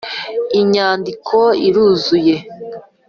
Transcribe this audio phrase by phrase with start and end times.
[0.59, 2.35] Inyandiko iruzuye.